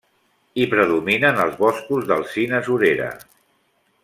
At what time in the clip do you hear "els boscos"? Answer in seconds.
1.45-2.09